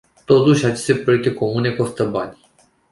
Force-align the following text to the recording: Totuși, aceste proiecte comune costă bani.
Totuși, 0.25 0.65
aceste 0.65 0.95
proiecte 0.95 1.33
comune 1.33 1.71
costă 1.75 2.05
bani. 2.05 2.37